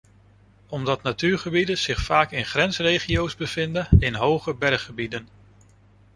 [0.69, 5.27] Omdat natuurgebieden zich vaak in grensregio’s bevinden, in hoge berggebieden.